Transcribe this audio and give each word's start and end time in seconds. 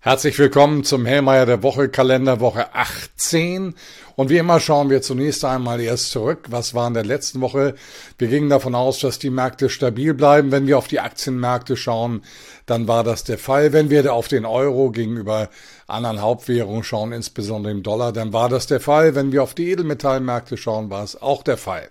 Herzlich 0.00 0.38
willkommen 0.38 0.84
zum 0.84 1.06
Hellmeier 1.06 1.44
der 1.44 1.64
Woche, 1.64 1.88
Kalenderwoche 1.88 2.72
18. 2.72 3.74
Und 4.14 4.30
wie 4.30 4.36
immer 4.36 4.60
schauen 4.60 4.90
wir 4.90 5.02
zunächst 5.02 5.44
einmal 5.44 5.80
erst 5.80 6.12
zurück. 6.12 6.44
Was 6.50 6.72
war 6.72 6.86
in 6.86 6.94
der 6.94 7.04
letzten 7.04 7.40
Woche? 7.40 7.74
Wir 8.16 8.28
gingen 8.28 8.48
davon 8.48 8.76
aus, 8.76 9.00
dass 9.00 9.18
die 9.18 9.28
Märkte 9.28 9.68
stabil 9.68 10.14
bleiben. 10.14 10.52
Wenn 10.52 10.68
wir 10.68 10.78
auf 10.78 10.86
die 10.86 11.00
Aktienmärkte 11.00 11.76
schauen, 11.76 12.22
dann 12.64 12.86
war 12.86 13.02
das 13.02 13.24
der 13.24 13.38
Fall. 13.38 13.72
Wenn 13.72 13.90
wir 13.90 14.14
auf 14.14 14.28
den 14.28 14.44
Euro 14.44 14.92
gegenüber 14.92 15.50
anderen 15.88 16.20
Hauptwährungen 16.20 16.84
schauen, 16.84 17.10
insbesondere 17.10 17.72
im 17.72 17.82
Dollar, 17.82 18.12
dann 18.12 18.32
war 18.32 18.48
das 18.48 18.68
der 18.68 18.78
Fall. 18.78 19.16
Wenn 19.16 19.32
wir 19.32 19.42
auf 19.42 19.54
die 19.54 19.68
Edelmetallmärkte 19.72 20.56
schauen, 20.56 20.90
war 20.90 21.02
es 21.02 21.20
auch 21.20 21.42
der 21.42 21.56
Fall. 21.56 21.88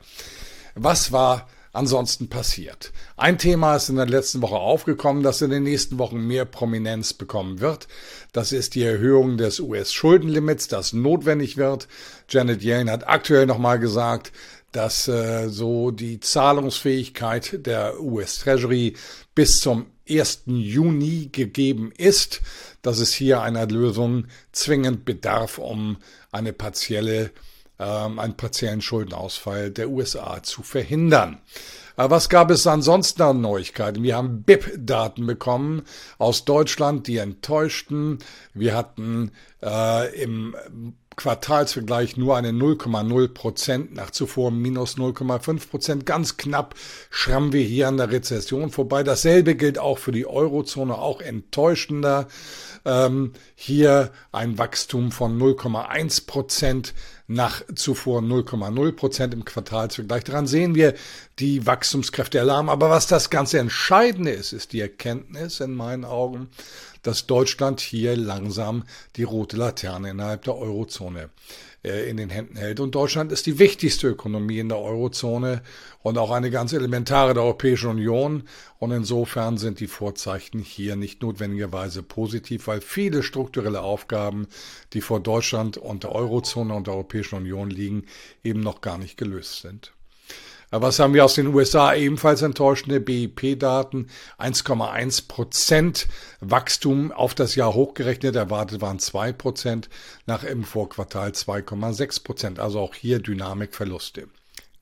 Was 0.75 1.11
war 1.11 1.49
ansonsten 1.77 2.27
passiert. 2.27 2.91
Ein 3.15 3.37
Thema 3.37 3.75
ist 3.75 3.89
in 3.89 3.95
der 3.97 4.07
letzten 4.07 4.41
Woche 4.41 4.55
aufgekommen, 4.55 5.23
das 5.23 5.41
in 5.41 5.51
den 5.51 5.63
nächsten 5.63 5.99
Wochen 5.99 6.19
mehr 6.19 6.45
Prominenz 6.45 7.13
bekommen 7.13 7.59
wird. 7.59 7.87
Das 8.33 8.51
ist 8.51 8.75
die 8.75 8.83
Erhöhung 8.83 9.37
des 9.37 9.59
US-Schuldenlimits, 9.59 10.67
das 10.67 10.93
notwendig 10.93 11.55
wird. 11.55 11.87
Janet 12.29 12.63
Yellen 12.63 12.89
hat 12.89 13.07
aktuell 13.07 13.45
nochmal 13.45 13.79
gesagt, 13.79 14.31
dass 14.71 15.07
äh, 15.07 15.49
so 15.49 15.91
die 15.91 16.19
Zahlungsfähigkeit 16.19 17.65
der 17.65 18.01
US 18.01 18.39
Treasury 18.39 18.95
bis 19.35 19.59
zum 19.59 19.85
1. 20.09 20.43
Juni 20.47 21.29
gegeben 21.31 21.91
ist, 21.95 22.41
dass 22.81 22.99
es 22.99 23.13
hier 23.13 23.41
einer 23.41 23.67
Lösung 23.67 24.25
zwingend 24.51 25.05
bedarf, 25.05 25.57
um 25.57 25.97
eine 26.31 26.53
partielle 26.53 27.31
ähm, 27.79 28.19
einen 28.19 28.37
partiellen 28.37 28.81
Schuldenausfall 28.81 29.71
der 29.71 29.89
USA 29.89 30.41
zu 30.43 30.63
verhindern. 30.63 31.39
Äh, 31.97 32.09
was 32.09 32.29
gab 32.29 32.51
es 32.51 32.65
ansonsten 32.67 33.21
an 33.21 33.41
Neuigkeiten? 33.41 34.03
Wir 34.03 34.15
haben 34.15 34.43
BIP-Daten 34.43 35.25
bekommen 35.25 35.83
aus 36.17 36.45
Deutschland, 36.45 37.07
die 37.07 37.17
enttäuschten. 37.17 38.19
Wir 38.53 38.75
hatten 38.75 39.31
äh, 39.61 40.21
im 40.21 40.55
Quartalsvergleich 41.17 42.15
nur 42.15 42.37
eine 42.37 42.51
0,0 42.51 43.27
Prozent, 43.29 43.95
nach 43.95 44.11
zuvor 44.11 44.51
minus 44.51 44.97
0,5 44.97 45.69
Prozent. 45.69 46.05
Ganz 46.05 46.37
knapp 46.37 46.75
schrammen 47.09 47.53
wir 47.53 47.63
hier 47.63 47.87
an 47.87 47.97
der 47.97 48.11
Rezession 48.11 48.69
vorbei. 48.69 49.01
Dasselbe 49.01 49.55
gilt 49.55 49.79
auch 49.79 49.97
für 49.97 50.11
die 50.11 50.27
Eurozone, 50.27 50.95
auch 50.95 51.21
enttäuschender. 51.21 52.27
Ähm, 52.85 53.33
hier 53.55 54.11
ein 54.31 54.59
Wachstum 54.59 55.11
von 55.11 55.39
0,1 55.39 56.27
Prozent 56.27 56.93
nach 57.27 57.61
zuvor 57.75 58.21
0,0 58.21 58.93
Prozent 58.93 59.33
im 59.33 59.43
Quartalsvergleich. 59.43 60.23
Daran 60.23 60.47
sehen 60.47 60.75
wir 60.75 60.93
die 61.39 61.65
Wachstumskräfte 61.65 62.37
erlahmen. 62.37 62.69
Aber 62.69 62.89
was 62.89 63.07
das 63.07 63.29
ganze 63.29 63.59
Entscheidende 63.59 64.31
ist, 64.31 64.53
ist 64.53 64.71
die 64.71 64.79
Erkenntnis 64.79 65.59
in 65.59 65.75
meinen 65.75 66.05
Augen, 66.05 66.49
dass 67.03 67.27
Deutschland 67.27 67.81
hier 67.81 68.15
langsam 68.15 68.83
die 69.17 69.23
rote 69.23 69.57
Laterne 69.57 70.11
innerhalb 70.11 70.43
der 70.43 70.55
Eurozone 70.55 71.29
in 71.83 72.17
den 72.17 72.29
Händen 72.29 72.57
hält. 72.57 72.79
Und 72.79 72.95
Deutschland 72.95 73.31
ist 73.31 73.45
die 73.45 73.59
wichtigste 73.59 74.07
Ökonomie 74.07 74.59
in 74.59 74.69
der 74.69 74.79
Eurozone 74.79 75.61
und 76.01 76.17
auch 76.17 76.31
eine 76.31 76.51
ganz 76.51 76.73
elementare 76.73 77.33
der 77.33 77.43
Europäischen 77.43 77.89
Union. 77.89 78.43
Und 78.79 78.91
insofern 78.91 79.57
sind 79.57 79.79
die 79.79 79.87
Vorzeichen 79.87 80.59
hier 80.59 80.95
nicht 80.95 81.21
notwendigerweise 81.21 82.03
positiv, 82.03 82.67
weil 82.67 82.81
viele 82.81 83.23
strukturelle 83.23 83.81
Aufgaben, 83.81 84.47
die 84.93 85.01
vor 85.01 85.19
Deutschland 85.19 85.77
und 85.77 86.03
der 86.03 86.13
Eurozone 86.13 86.73
und 86.73 86.87
der 86.87 86.95
Europäischen 86.95 87.35
Union 87.35 87.69
liegen, 87.69 88.05
eben 88.43 88.59
noch 88.59 88.81
gar 88.81 88.97
nicht 88.97 89.17
gelöst 89.17 89.61
sind. 89.61 89.93
Was 90.69 90.99
haben 90.99 91.13
wir 91.13 91.23
aus 91.23 91.35
den 91.35 91.47
USA? 91.47 91.93
Ebenfalls 91.93 92.41
enttäuschende 92.41 92.99
BIP-Daten. 92.99 94.09
1,1 94.37 95.29
Prozent 95.29 96.07
Wachstum 96.41 97.13
auf 97.13 97.33
das 97.33 97.55
Jahr 97.55 97.73
hochgerechnet. 97.73 98.35
Erwartet 98.35 98.81
waren 98.81 98.99
2 98.99 99.31
Prozent. 99.31 99.87
Nach 100.25 100.43
im 100.43 100.65
Vorquartal 100.65 101.29
2,6 101.29 102.23
Prozent. 102.23 102.59
Also 102.59 102.81
auch 102.81 102.95
hier 102.95 103.19
Dynamikverluste. 103.19 104.27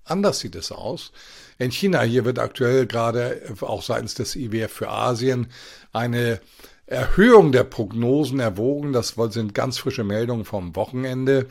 Anders 0.06 0.40
sieht 0.40 0.56
es 0.56 0.72
aus. 0.72 1.12
In 1.60 1.72
China, 1.72 2.02
hier 2.02 2.26
wird 2.26 2.40
aktuell 2.40 2.88
gerade 2.88 3.42
auch 3.62 3.84
seitens 3.84 4.16
des 4.16 4.36
IWF 4.36 4.72
für 4.72 4.90
Asien 4.90 5.52
eine 5.94 6.42
Erhöhung 6.88 7.52
der 7.52 7.64
Prognosen 7.64 8.40
erwogen. 8.40 8.92
Das 8.92 9.16
sind 9.30 9.54
ganz 9.54 9.78
frische 9.78 10.04
Meldungen 10.04 10.46
vom 10.46 10.76
Wochenende. 10.76 11.46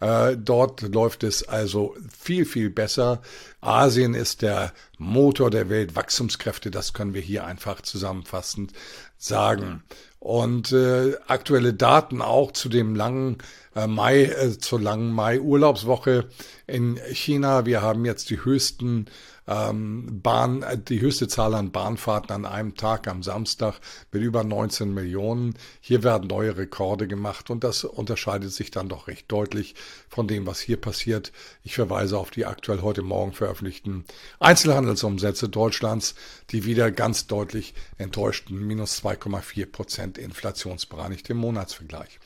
Äh, 0.00 0.36
dort 0.36 0.82
läuft 0.82 1.22
es 1.22 1.42
also 1.46 1.96
viel, 2.16 2.44
viel 2.44 2.70
besser. 2.70 3.22
Asien 3.60 4.14
ist 4.14 4.42
der 4.42 4.72
Motor 4.98 5.50
der 5.50 5.68
Welt, 5.70 5.96
Wachstumskräfte, 5.96 6.70
das 6.70 6.92
können 6.92 7.14
wir 7.14 7.22
hier 7.22 7.46
einfach 7.46 7.80
zusammenfassend 7.80 8.72
sagen. 9.16 9.82
Und 10.26 10.72
äh, 10.72 11.14
aktuelle 11.28 11.72
Daten 11.72 12.20
auch 12.20 12.50
zu 12.50 12.68
dem 12.68 12.96
langen 12.96 13.38
äh, 13.76 13.86
Mai, 13.86 14.24
äh, 14.24 14.58
zur 14.58 14.80
langen 14.80 15.12
Mai-Urlaubswoche 15.12 16.28
in 16.66 16.98
China. 17.12 17.64
Wir 17.64 17.80
haben 17.80 18.04
jetzt 18.04 18.30
die 18.30 18.44
höchsten 18.44 19.06
ähm, 19.46 20.20
Bahn, 20.22 20.62
äh, 20.62 20.78
die 20.78 21.00
höchste 21.00 21.28
Zahl 21.28 21.54
an 21.54 21.70
Bahnfahrten 21.70 22.34
an 22.34 22.44
einem 22.44 22.74
Tag 22.74 23.06
am 23.06 23.22
Samstag 23.22 23.78
mit 24.10 24.22
über 24.22 24.42
19 24.42 24.92
Millionen. 24.92 25.54
Hier 25.80 26.02
werden 26.02 26.26
neue 26.28 26.56
Rekorde 26.56 27.06
gemacht 27.06 27.50
und 27.50 27.62
das 27.62 27.84
unterscheidet 27.84 28.52
sich 28.52 28.70
dann 28.70 28.88
doch 28.88 29.08
recht 29.08 29.30
deutlich 29.30 29.74
von 30.08 30.26
dem, 30.26 30.46
was 30.46 30.58
hier 30.58 30.80
passiert. 30.80 31.32
Ich 31.62 31.74
verweise 31.74 32.18
auf 32.18 32.30
die 32.30 32.46
aktuell 32.46 32.82
heute 32.82 33.02
Morgen 33.02 33.32
veröffentlichten 33.32 34.04
Einzelhandelsumsätze 34.40 35.48
Deutschlands, 35.48 36.14
die 36.50 36.64
wieder 36.64 36.90
ganz 36.90 37.26
deutlich 37.26 37.74
enttäuschten 37.98 38.66
minus 38.66 39.02
2,4 39.04 39.66
Prozent 39.66 40.15
inflationsbereinigt 40.18 41.28
im 41.30 41.38
Monatsvergleich. 41.38 42.18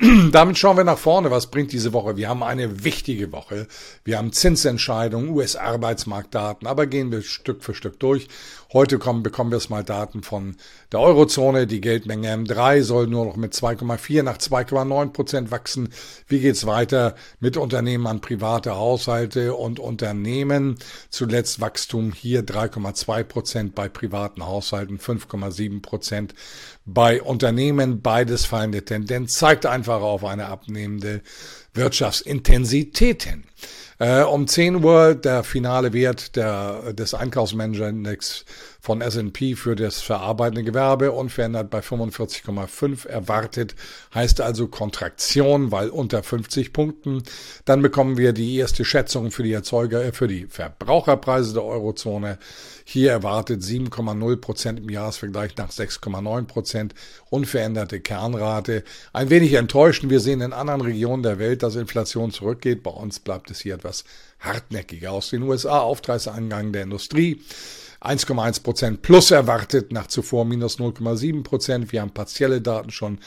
Damit 0.32 0.58
schauen 0.58 0.76
wir 0.76 0.84
nach 0.84 0.98
vorne. 0.98 1.30
Was 1.30 1.48
bringt 1.48 1.72
diese 1.72 1.92
Woche? 1.92 2.16
Wir 2.16 2.28
haben 2.28 2.42
eine 2.42 2.84
wichtige 2.84 3.32
Woche. 3.32 3.66
Wir 4.04 4.18
haben 4.18 4.32
Zinsentscheidungen, 4.32 5.30
US-Arbeitsmarktdaten, 5.30 6.66
aber 6.66 6.86
gehen 6.86 7.12
wir 7.12 7.22
Stück 7.22 7.62
für 7.62 7.74
Stück 7.74 8.00
durch. 8.00 8.28
Heute 8.72 9.00
kommen, 9.00 9.24
bekommen 9.24 9.50
wir 9.50 9.56
es 9.56 9.68
mal 9.68 9.82
Daten 9.82 10.22
von 10.22 10.54
der 10.92 11.00
Eurozone. 11.00 11.66
Die 11.66 11.80
Geldmenge 11.80 12.32
M3 12.32 12.82
soll 12.82 13.08
nur 13.08 13.24
noch 13.24 13.34
mit 13.34 13.52
2,4 13.52 14.22
nach 14.22 14.38
2,9 14.38 15.12
Prozent 15.12 15.50
wachsen. 15.50 15.88
Wie 16.28 16.38
geht's 16.38 16.66
weiter 16.66 17.16
mit 17.40 17.56
Unternehmen 17.56 18.06
an 18.06 18.20
private 18.20 18.76
Haushalte 18.76 19.56
und 19.56 19.80
Unternehmen? 19.80 20.78
Zuletzt 21.08 21.60
Wachstum 21.60 22.12
hier 22.12 22.44
3,2 22.44 23.24
Prozent 23.24 23.74
bei 23.74 23.88
privaten 23.88 24.46
Haushalten, 24.46 24.98
5,7 24.98 25.82
Prozent 25.82 26.34
bei 26.86 27.19
Unternehmen. 27.22 28.02
Beides 28.02 28.46
fallende 28.46 28.84
Tendenz 28.84 29.34
zeigt 29.34 29.66
einfach 29.66 30.00
auf 30.00 30.24
eine 30.24 30.46
abnehmende 30.46 31.22
Wirtschaftsintensität 31.74 33.22
hin. 33.22 33.44
Äh, 34.00 34.22
um 34.22 34.46
10 34.46 34.82
Uhr 34.82 35.14
der 35.14 35.44
finale 35.44 35.92
Wert 35.92 36.34
der, 36.34 36.94
des 36.94 37.12
Einkaufsmanager-Index 37.12 38.46
von 38.80 39.02
S&P 39.02 39.56
für 39.56 39.76
das 39.76 40.00
verarbeitende 40.00 40.64
Gewerbe 40.64 41.12
unverändert 41.12 41.68
bei 41.68 41.80
45,5 41.80 43.06
erwartet, 43.06 43.74
heißt 44.14 44.40
also 44.40 44.68
Kontraktion, 44.68 45.70
weil 45.70 45.90
unter 45.90 46.22
50 46.22 46.72
Punkten. 46.72 47.22
Dann 47.66 47.82
bekommen 47.82 48.16
wir 48.16 48.32
die 48.32 48.56
erste 48.56 48.86
Schätzung 48.86 49.30
für 49.30 49.42
die 49.42 49.52
Erzeuger, 49.52 50.02
äh, 50.02 50.12
für 50.12 50.28
die 50.28 50.46
Verbraucherpreise 50.46 51.52
der 51.52 51.64
Eurozone. 51.64 52.38
Hier 52.92 53.12
erwartet 53.12 53.62
7,0 53.62 54.36
Prozent 54.38 54.80
im 54.80 54.90
Jahresvergleich 54.90 55.56
nach 55.56 55.70
6,9 55.70 56.46
Prozent 56.46 56.92
unveränderte 57.28 58.00
Kernrate. 58.00 58.82
Ein 59.12 59.30
wenig 59.30 59.52
enttäuschend. 59.52 60.10
Wir 60.10 60.18
sehen 60.18 60.40
in 60.40 60.52
anderen 60.52 60.80
Regionen 60.80 61.22
der 61.22 61.38
Welt, 61.38 61.62
dass 61.62 61.76
Inflation 61.76 62.32
zurückgeht. 62.32 62.82
Bei 62.82 62.90
uns 62.90 63.20
bleibt 63.20 63.48
es 63.52 63.60
hier 63.60 63.76
etwas 63.76 64.02
hartnäckiger. 64.40 65.12
Aus 65.12 65.30
den 65.30 65.44
USA 65.44 65.78
Auftragsangang 65.78 66.72
der 66.72 66.82
Industrie. 66.82 67.40
1,1 68.00 68.62
Prozent 68.62 69.02
plus 69.02 69.30
erwartet, 69.30 69.92
nach 69.92 70.06
zuvor 70.06 70.46
minus 70.46 70.78
0,7 70.78 71.42
Prozent. 71.42 71.92
Wir 71.92 72.00
haben 72.00 72.12
partielle 72.12 72.62
Daten 72.62 72.90
schon, 72.90 73.18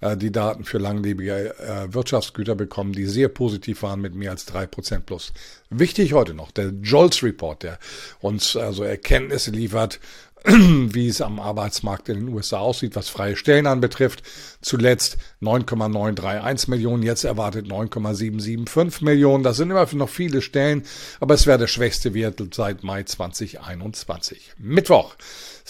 äh, 0.00 0.16
die 0.16 0.30
Daten 0.30 0.64
für 0.64 0.78
langlebige 0.78 1.58
äh, 1.58 1.92
Wirtschaftsgüter 1.92 2.54
bekommen, 2.54 2.92
die 2.92 3.06
sehr 3.06 3.28
positiv 3.28 3.82
waren 3.82 4.00
mit 4.00 4.14
mehr 4.14 4.30
als 4.30 4.46
3 4.46 4.66
Prozent 4.66 5.06
plus. 5.06 5.32
Wichtig 5.68 6.12
heute 6.12 6.34
noch, 6.34 6.52
der 6.52 6.70
Jolts 6.82 7.24
Report, 7.24 7.64
der 7.64 7.78
uns 8.20 8.56
also 8.56 8.84
Erkenntnisse 8.84 9.50
liefert 9.50 9.98
wie 10.44 11.08
es 11.08 11.20
am 11.20 11.38
Arbeitsmarkt 11.38 12.08
in 12.08 12.26
den 12.26 12.34
USA 12.34 12.58
aussieht, 12.58 12.96
was 12.96 13.08
freie 13.08 13.36
Stellen 13.36 13.66
anbetrifft. 13.66 14.22
Zuletzt 14.62 15.18
9,931 15.40 16.68
Millionen, 16.68 17.02
jetzt 17.02 17.24
erwartet 17.24 17.66
9,775 17.66 19.02
Millionen. 19.02 19.42
Das 19.44 19.58
sind 19.58 19.70
immer 19.70 19.86
noch 19.92 20.08
viele 20.08 20.40
Stellen, 20.40 20.84
aber 21.20 21.34
es 21.34 21.46
wäre 21.46 21.58
der 21.58 21.66
schwächste 21.66 22.14
Wert 22.14 22.40
seit 22.54 22.82
Mai 22.84 23.02
2021. 23.02 24.52
Mittwoch. 24.58 25.14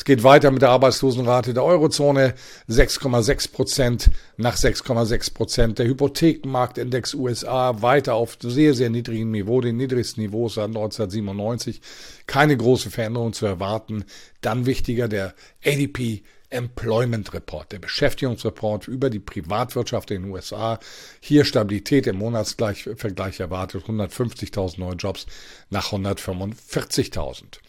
Es 0.01 0.05
geht 0.05 0.23
weiter 0.23 0.51
mit 0.51 0.63
der 0.63 0.71
Arbeitslosenrate 0.71 1.53
der 1.53 1.63
Eurozone. 1.63 2.33
6,6 2.71 3.53
Prozent 3.53 4.11
nach 4.39 4.57
6,6 4.57 5.35
Prozent. 5.35 5.79
Der 5.79 5.87
Hypothekenmarktindex 5.87 7.13
USA 7.13 7.83
weiter 7.83 8.15
auf 8.15 8.39
sehr, 8.41 8.73
sehr 8.73 8.89
niedrigem 8.89 9.31
Niveau, 9.31 9.61
den 9.61 9.77
niedrigsten 9.77 10.23
Niveau 10.23 10.49
seit 10.49 10.69
1997. 10.69 11.83
Keine 12.27 12.57
große 12.57 12.91
Veränderung 12.91 13.35
zu 13.35 13.45
erwarten. 13.45 14.05
Dann 14.41 14.60
wichtiger 14.67 15.09
der 15.09 15.35
ADP 15.65 16.23
Employment 16.51 17.33
Report, 17.33 17.71
der 17.71 17.79
Beschäftigungsreport 17.79 18.89
über 18.89 19.09
die 19.09 19.21
Privatwirtschaft 19.21 20.11
in 20.11 20.23
den 20.23 20.33
USA. 20.33 20.81
Hier 21.21 21.45
Stabilität 21.45 22.09
im 22.09 22.17
Monatsvergleich 22.17 23.41
erwartet, 23.41 23.85
150.000 23.85 24.81
neue 24.81 24.97
Jobs 24.97 25.27
nach 25.71 25.93
145.000. 25.93 27.61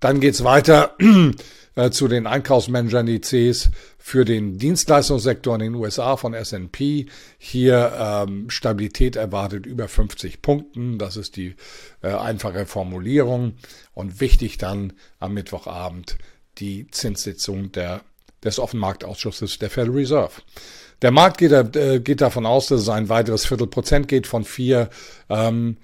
Dann 0.00 0.20
geht's 0.20 0.44
weiter 0.44 0.96
äh, 1.74 1.90
zu 1.90 2.08
den 2.08 2.26
Einkaufsmanager-Indizes 2.26 3.70
für 3.98 4.24
den 4.24 4.58
Dienstleistungssektor 4.58 5.54
in 5.54 5.60
den 5.60 5.74
USA 5.74 6.16
von 6.16 6.34
S&P. 6.34 7.06
Hier 7.38 7.92
ähm, 7.96 8.50
Stabilität 8.50 9.16
erwartet 9.16 9.64
über 9.64 9.86
50 9.88 10.42
Punkten. 10.42 10.98
Das 10.98 11.16
ist 11.16 11.36
die 11.36 11.54
äh, 12.02 12.08
einfache 12.08 12.66
Formulierung. 12.66 13.54
Und 13.94 14.20
wichtig 14.20 14.58
dann 14.58 14.92
am 15.20 15.34
Mittwochabend 15.34 16.18
die 16.58 16.88
Zinssitzung 16.90 17.72
der, 17.72 18.02
des 18.42 18.58
Offenmarktausschusses 18.58 19.58
der 19.58 19.70
Federal 19.70 19.96
Reserve. 19.96 20.42
Der 21.00 21.10
Markt 21.10 21.38
geht, 21.38 21.52
äh, 21.52 22.00
geht 22.00 22.20
davon 22.20 22.46
aus, 22.46 22.66
dass 22.66 22.82
es 22.82 22.88
ein 22.88 23.08
weiteres 23.08 23.46
Viertelprozent 23.46 24.08
geht 24.08 24.26
von 24.26 24.44
vier 24.44 24.90
ähm, 25.28 25.76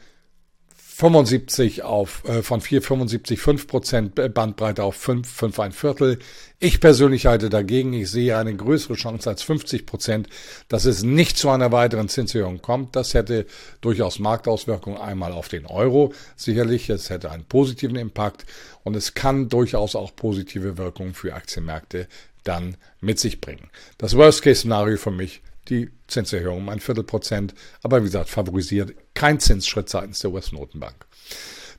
75 0.98 1.84
auf, 1.84 2.24
äh, 2.24 2.42
von 2.42 2.60
4,75, 2.60 3.38
5 3.38 3.68
Prozent 3.68 4.34
Bandbreite 4.34 4.82
auf 4.82 4.96
5, 4.96 5.30
5 5.30 5.60
ein 5.60 5.70
Viertel. 5.70 6.18
Ich 6.58 6.80
persönlich 6.80 7.26
halte 7.26 7.50
dagegen, 7.50 7.92
ich 7.92 8.10
sehe 8.10 8.36
eine 8.36 8.52
größere 8.52 8.94
Chance 8.94 9.30
als 9.30 9.44
50 9.44 9.86
Prozent, 9.86 10.28
dass 10.68 10.86
es 10.86 11.04
nicht 11.04 11.38
zu 11.38 11.50
einer 11.50 11.70
weiteren 11.70 12.08
Zinserhöhung 12.08 12.62
kommt. 12.62 12.96
Das 12.96 13.14
hätte 13.14 13.46
durchaus 13.80 14.18
Marktauswirkungen 14.18 15.00
einmal 15.00 15.30
auf 15.30 15.46
den 15.46 15.66
Euro. 15.66 16.12
Sicherlich, 16.34 16.90
es 16.90 17.10
hätte 17.10 17.30
einen 17.30 17.44
positiven 17.44 17.94
Impact 17.94 18.44
und 18.82 18.96
es 18.96 19.14
kann 19.14 19.48
durchaus 19.48 19.94
auch 19.94 20.16
positive 20.16 20.78
Wirkungen 20.78 21.14
für 21.14 21.32
Aktienmärkte 21.32 22.08
dann 22.42 22.76
mit 23.00 23.20
sich 23.20 23.40
bringen. 23.40 23.70
Das 23.98 24.16
Worst-Case-Szenario 24.16 24.96
für 24.96 25.12
mich 25.12 25.42
die 25.70 25.90
Zinserhöhung 26.06 26.58
um 26.58 26.68
ein 26.68 26.80
Viertelprozent, 26.80 27.54
aber 27.82 28.00
wie 28.00 28.06
gesagt, 28.06 28.28
favorisiert 28.30 28.94
kein 29.14 29.40
Zinsschritt 29.40 29.88
seitens 29.88 30.20
der 30.20 30.30
US-Notenbank. 30.30 31.06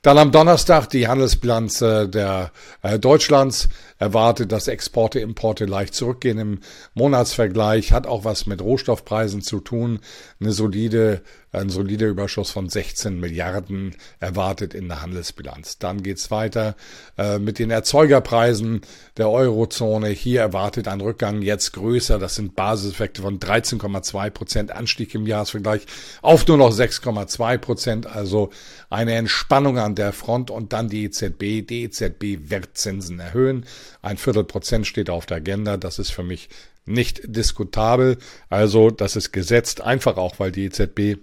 Dann 0.01 0.17
am 0.17 0.31
Donnerstag 0.31 0.87
die 0.87 1.09
Handelsbilanz 1.09 1.79
der 1.79 2.51
äh, 2.81 2.99
Deutschlands 2.99 3.67
erwartet, 3.97 4.49
dass 4.53 4.69
Exporte, 4.69 5.19
Importe 5.19 5.65
leicht 5.65 5.93
zurückgehen 5.93 6.37
im 6.37 6.59
Monatsvergleich, 6.93 7.91
hat 7.91 8.07
auch 8.07 8.23
was 8.23 8.45
mit 8.45 8.61
Rohstoffpreisen 8.61 9.41
zu 9.41 9.59
tun. 9.59 9.99
Eine 10.39 10.53
solide, 10.53 11.21
ein 11.51 11.69
solider 11.69 12.07
Überschuss 12.07 12.51
von 12.51 12.69
16 12.69 13.19
Milliarden 13.19 13.95
erwartet 14.19 14.73
in 14.73 14.87
der 14.87 15.01
Handelsbilanz. 15.01 15.79
Dann 15.79 16.03
geht's 16.03 16.29
weiter 16.29 16.75
äh, 17.17 17.39
mit 17.39 17.57
den 17.57 17.71
Erzeugerpreisen 17.71 18.81
der 19.17 19.29
Eurozone. 19.29 20.09
Hier 20.09 20.41
erwartet 20.41 20.87
ein 20.87 21.01
Rückgang 21.01 21.41
jetzt 21.41 21.73
größer. 21.73 22.19
Das 22.19 22.35
sind 22.35 22.55
Basiseffekte 22.55 23.21
von 23.21 23.39
13,2 23.39 24.29
Prozent 24.29 24.71
Anstieg 24.71 25.15
im 25.15 25.25
Jahresvergleich 25.25 25.85
auf 26.21 26.45
nur 26.47 26.57
noch 26.57 26.71
6,2 26.71 27.57
Prozent. 27.57 28.05
Also 28.05 28.51
eine 28.89 29.15
Entspannung 29.15 29.79
an 29.79 29.95
der 29.95 30.13
Front 30.13 30.51
und 30.51 30.73
dann 30.73 30.89
die 30.89 31.05
EZB. 31.05 31.65
Die 31.67 31.83
EZB 31.83 32.49
wird 32.49 32.77
Zinsen 32.77 33.19
erhöhen. 33.19 33.65
Ein 34.01 34.17
Viertelprozent 34.17 34.85
steht 34.85 35.09
auf 35.09 35.25
der 35.25 35.37
Agenda. 35.37 35.77
Das 35.77 35.97
ist 35.97 36.11
für 36.11 36.23
mich 36.23 36.49
nicht 36.85 37.21
diskutabel. 37.23 38.17
Also 38.49 38.89
das 38.89 39.15
ist 39.15 39.31
gesetzt, 39.31 39.81
einfach 39.81 40.17
auch, 40.17 40.39
weil 40.39 40.51
die 40.51 40.65
EZB 40.65 41.17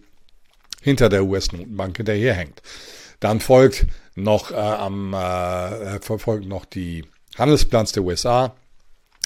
hinter 0.86 1.08
der 1.08 1.24
US-Notenbank 1.24 1.96
hinterherhängt. 1.96 2.62
Dann 3.18 3.40
folgt 3.40 3.86
noch 4.14 4.52
äh, 4.52 4.54
am 4.54 5.12
äh, 5.14 5.98
verfolgt 6.00 6.46
noch 6.46 6.64
die 6.64 7.04
Handelsbilanz 7.36 7.90
der 7.90 8.04
USA 8.04 8.54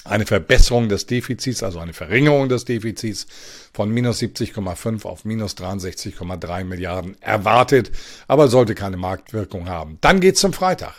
eine 0.03 0.25
Verbesserung 0.25 0.89
des 0.89 1.05
Defizits, 1.05 1.61
also 1.61 1.77
eine 1.77 1.93
Verringerung 1.93 2.49
des 2.49 2.65
Defizits 2.65 3.27
von 3.73 3.91
minus 3.91 4.19
70,5 4.21 5.05
auf 5.05 5.23
minus 5.23 5.55
63,3 5.55 6.63
Milliarden 6.63 7.15
erwartet, 7.21 7.91
aber 8.27 8.47
sollte 8.47 8.73
keine 8.73 8.97
Marktwirkung 8.97 9.69
haben. 9.69 9.99
Dann 10.01 10.19
geht's 10.19 10.41
zum 10.41 10.53
Freitag. 10.53 10.95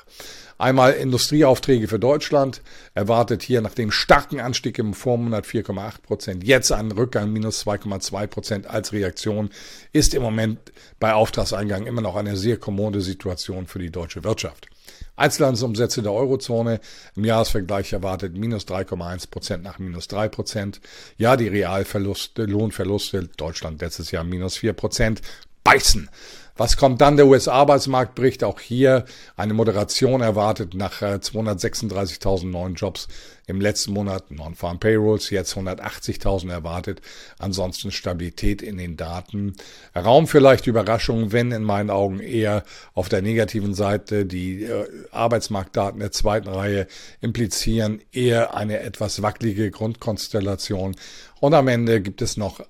Einmal 0.62 0.93
Industrieaufträge 0.93 1.88
für 1.88 1.99
Deutschland 1.99 2.62
erwartet 2.94 3.43
hier 3.43 3.62
nach 3.62 3.75
dem 3.75 3.91
starken 3.91 4.38
Anstieg 4.38 4.79
im 4.79 4.94
Vormonat 4.94 5.44
4,8 5.44 6.03
Prozent, 6.03 6.44
jetzt 6.44 6.70
ein 6.70 6.93
Rückgang 6.93 7.32
minus 7.32 7.67
2,2 7.67 8.26
Prozent 8.29 8.67
als 8.69 8.93
Reaktion, 8.93 9.50
ist 9.93 10.14
im 10.14 10.23
Moment 10.23 10.61
bei 11.00 11.14
Auftragseingang 11.14 11.87
immer 11.87 12.00
noch 12.00 12.14
eine 12.14 12.37
sehr 12.37 12.59
kommode 12.59 13.00
Situation 13.00 13.67
für 13.67 13.81
die 13.81 13.91
deutsche 13.91 14.23
Wirtschaft. 14.23 14.69
Einzelhandelsumsätze 15.17 16.00
der 16.00 16.12
Eurozone 16.12 16.79
im 17.17 17.25
Jahresvergleich 17.25 17.93
erwartet 17.93 18.37
minus 18.37 18.65
3,1 18.69 19.31
Prozent 19.32 19.65
nach 19.65 19.81
minus 19.81 20.06
3 20.06 20.29
Prozent. 20.29 20.81
Ja, 21.19 21.37
die 21.37 21.49
Realverluste, 21.49 22.44
Lohnverluste 22.44 23.29
Deutschland 23.37 23.81
letztes 23.81 24.12
Jahr 24.12 24.23
minus 24.23 24.58
4 24.58 24.75
Prozent 24.75 25.23
beißen. 25.65 26.08
Was 26.56 26.76
kommt 26.76 27.00
dann? 27.00 27.16
Der 27.16 27.26
US-Arbeitsmarkt 27.26 28.14
bricht 28.14 28.44
auch 28.44 28.60
hier 28.60 29.04
eine 29.37 29.54
Moderation 29.54 30.20
erwartet 30.20 30.75
nach 30.75 31.00
236.000 31.00 32.43
äh, 32.43 32.46
neuen 32.46 32.75
Jobs 32.75 33.08
im 33.46 33.60
letzten 33.60 33.93
Monat, 33.93 34.31
Non-Farm 34.31 34.78
Payrolls, 34.78 35.31
jetzt 35.31 35.56
180.000 35.56 36.50
erwartet. 36.50 37.00
Ansonsten 37.38 37.90
Stabilität 37.90 38.62
in 38.62 38.76
den 38.76 38.96
Daten. 38.96 39.54
Raum 39.96 40.26
vielleicht 40.26 40.66
Überraschungen, 40.66 41.32
wenn 41.32 41.52
in 41.52 41.64
meinen 41.64 41.90
Augen 41.90 42.20
eher 42.20 42.64
auf 42.94 43.08
der 43.08 43.22
negativen 43.22 43.75
Seite 43.75 44.26
die 44.26 44.64
äh, 44.64 44.87
Arbeitsmarktdaten 45.10 46.00
der 46.00 46.12
zweiten 46.12 46.48
Reihe 46.48 46.87
implizieren 47.20 48.00
eher 48.12 48.55
eine 48.55 48.81
etwas 48.81 49.22
wackelige 49.22 49.70
Grundkonstellation. 49.70 50.96
Und 51.40 51.55
am 51.55 51.69
Ende 51.69 52.00
gibt 52.00 52.22
es 52.22 52.37
noch 52.37 52.60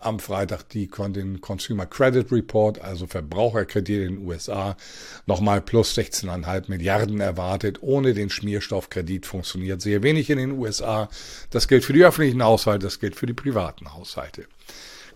am 0.00 0.18
Freitag 0.20 0.68
die, 0.70 0.88
den 1.08 1.40
Consumer 1.40 1.86
Credit 1.86 2.30
Report, 2.30 2.80
also 2.80 3.06
Verbraucherkredite 3.06 4.02
in 4.02 4.16
den 4.16 4.26
USA, 4.26 4.76
nochmal 5.26 5.60
plus 5.60 5.96
16,5 5.96 6.64
Milliarden 6.68 7.20
erwartet. 7.20 7.78
Ohne 7.82 8.14
den 8.14 8.30
Schmierstoffkredit 8.30 9.26
funktioniert 9.26 9.80
sehr 9.80 10.02
wenig 10.02 10.30
in 10.30 10.38
den 10.38 10.52
USA. 10.52 11.08
Das 11.50 11.68
gilt 11.68 11.84
für 11.84 11.92
die 11.92 12.04
öffentlichen 12.04 12.42
Haushalte, 12.42 12.86
das 12.86 13.00
gilt 13.00 13.16
für 13.16 13.26
die 13.26 13.34
privaten 13.34 13.92
Haushalte. 13.92 14.46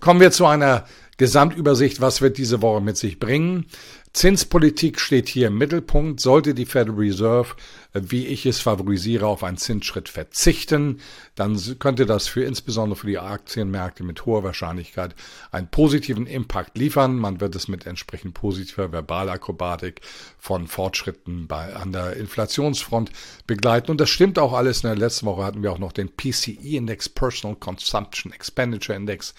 Kommen 0.01 0.21
wir 0.21 0.33
zu 0.33 0.47
einer 0.47 0.85
Gesamtübersicht, 1.23 2.01
was 2.01 2.21
wird 2.21 2.37
diese 2.37 2.63
Woche 2.63 2.81
mit 2.81 2.97
sich 2.97 3.21
bringen. 3.21 3.67
Zinspolitik 4.13 5.01
steht 5.01 5.29
hier 5.29 5.47
im 5.47 5.57
Mittelpunkt. 5.57 6.21
Sollte 6.21 6.53
die 6.53 6.67
Federal 6.67 6.99
Reserve, 6.99 7.55
wie 7.95 8.27
ich 8.27 8.45
es 8.45 8.61
favorisiere, 8.61 9.27
auf 9.27 9.43
einen 9.43 9.57
Zinsschritt 9.57 10.09
verzichten, 10.09 11.01
dann 11.35 11.59
könnte 11.79 12.05
das 12.05 12.27
für 12.27 12.43
insbesondere 12.43 12.99
für 12.99 13.07
die 13.07 13.19
Aktienmärkte 13.19 14.05
mit 14.05 14.27
hoher 14.27 14.45
Wahrscheinlichkeit 14.45 15.15
einen 15.51 15.69
positiven 15.69 16.27
Impact 16.27 16.77
liefern. 16.77 17.17
Man 17.17 17.41
wird 17.41 17.55
es 17.55 17.69
mit 17.69 17.87
entsprechend 17.87 18.35
positiver 18.35 18.93
Verbalakrobatik 18.93 20.03
von 20.39 20.67
Fortschritten 20.67 21.47
bei, 21.47 21.75
an 21.75 21.93
der 21.93 22.17
Inflationsfront 22.17 23.11
begleiten. 23.47 23.91
Und 23.91 24.01
das 24.01 24.11
stimmt 24.11 24.39
auch 24.39 24.53
alles. 24.53 24.85
In 24.85 24.89
der 24.89 24.97
letzten 24.97 25.27
Woche 25.27 25.45
hatten 25.45 25.63
wir 25.63 25.73
auch 25.73 25.79
noch 25.79 25.93
den 25.93 26.11
PCE-Index, 26.11 27.09
Personal 27.09 27.57
Consumption 27.57 28.33
Expenditure 28.33 28.97
Index. 28.97 29.35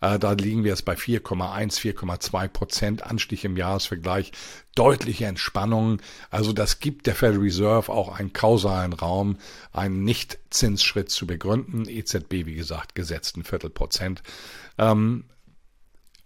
Äh, 0.00 0.18
da 0.18 0.32
liegen 0.32 0.62
wir 0.62 0.70
jetzt 0.70 0.84
bei 0.84 0.96
4,1, 1.22 1.80
4,2 1.80 2.48
Prozent 2.48 3.02
Anstieg 3.04 3.44
im 3.44 3.56
Jahresvergleich 3.56 4.32
deutliche 4.74 5.26
Entspannung. 5.26 6.00
Also 6.30 6.52
das 6.52 6.80
gibt 6.80 7.06
der 7.06 7.14
Federal 7.14 7.40
Reserve 7.40 7.92
auch 7.92 8.18
einen 8.18 8.32
kausalen 8.32 8.92
Raum, 8.92 9.38
einen 9.72 10.04
Nicht-Zinsschritt 10.04 11.10
zu 11.10 11.26
begründen. 11.26 11.88
EZB, 11.88 12.46
wie 12.46 12.54
gesagt, 12.54 12.94
gesetzten 12.94 13.44
Viertelprozent. 13.44 14.22
Ähm, 14.78 15.24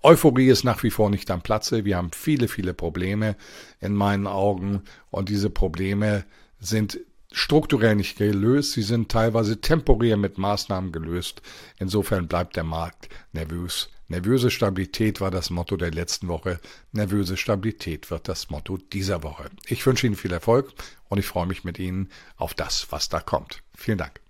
Euphorie 0.02 0.48
ist 0.48 0.62
nach 0.62 0.82
wie 0.82 0.90
vor 0.90 1.10
nicht 1.10 1.30
am 1.30 1.42
Platze. 1.42 1.84
Wir 1.84 1.96
haben 1.96 2.12
viele, 2.12 2.46
viele 2.46 2.74
Probleme 2.74 3.36
in 3.80 3.92
meinen 3.92 4.26
Augen 4.26 4.82
und 5.10 5.28
diese 5.28 5.50
Probleme 5.50 6.24
sind 6.60 7.00
strukturell 7.36 7.94
nicht 7.94 8.16
gelöst, 8.16 8.72
sie 8.72 8.82
sind 8.82 9.10
teilweise 9.10 9.60
temporär 9.60 10.16
mit 10.16 10.38
Maßnahmen 10.38 10.90
gelöst. 10.90 11.42
Insofern 11.78 12.28
bleibt 12.28 12.56
der 12.56 12.64
Markt 12.64 13.08
nervös. 13.32 13.90
Nervöse 14.08 14.50
Stabilität 14.50 15.20
war 15.20 15.30
das 15.30 15.50
Motto 15.50 15.76
der 15.76 15.90
letzten 15.90 16.28
Woche. 16.28 16.60
Nervöse 16.92 17.36
Stabilität 17.36 18.10
wird 18.10 18.28
das 18.28 18.50
Motto 18.50 18.78
dieser 18.78 19.22
Woche. 19.22 19.50
Ich 19.66 19.84
wünsche 19.84 20.06
Ihnen 20.06 20.16
viel 20.16 20.32
Erfolg 20.32 20.72
und 21.08 21.18
ich 21.18 21.26
freue 21.26 21.46
mich 21.46 21.62
mit 21.62 21.78
Ihnen 21.78 22.08
auf 22.36 22.54
das, 22.54 22.86
was 22.90 23.08
da 23.08 23.20
kommt. 23.20 23.62
Vielen 23.74 23.98
Dank. 23.98 24.25